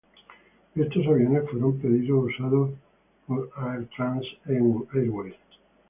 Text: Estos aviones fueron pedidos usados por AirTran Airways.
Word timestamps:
Estos 0.73 1.05
aviones 1.05 1.47
fueron 1.47 1.77
pedidos 1.77 2.25
usados 2.31 2.71
por 3.27 3.51
AirTran 3.55 4.19
Airways. 4.95 5.35